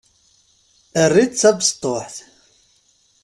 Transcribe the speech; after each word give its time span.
Err-itt 1.03 1.35
d 1.37 1.39
tabesṭuḥt. 1.41 2.15